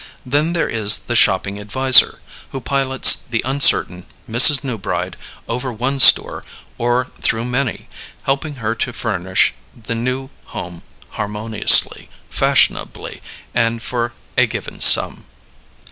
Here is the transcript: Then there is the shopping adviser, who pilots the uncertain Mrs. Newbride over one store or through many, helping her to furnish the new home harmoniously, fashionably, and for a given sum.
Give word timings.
Then 0.25 0.53
there 0.53 0.67
is 0.67 0.97
the 0.97 1.15
shopping 1.15 1.59
adviser, 1.59 2.21
who 2.49 2.59
pilots 2.59 3.15
the 3.15 3.43
uncertain 3.45 4.07
Mrs. 4.27 4.63
Newbride 4.63 5.13
over 5.47 5.71
one 5.71 5.99
store 5.99 6.43
or 6.79 7.11
through 7.21 7.45
many, 7.45 7.87
helping 8.23 8.55
her 8.55 8.73
to 8.73 8.93
furnish 8.93 9.53
the 9.79 9.93
new 9.93 10.31
home 10.45 10.81
harmoniously, 11.11 12.09
fashionably, 12.31 13.21
and 13.53 13.83
for 13.83 14.13
a 14.35 14.47
given 14.47 14.79
sum. 14.81 15.25